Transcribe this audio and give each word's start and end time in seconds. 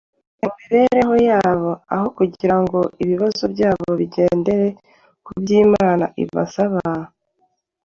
mu 0.39 0.49
mibereho 0.57 1.15
yabo 1.29 1.69
aho 1.93 2.07
kugira 2.17 2.55
ngo 2.63 2.79
ibibabaho 3.03 3.45
byose 3.53 3.81
bigendere 3.99 4.67
kubyo 5.25 5.55
Imana 5.65 6.05
ibasaba. 6.23 6.89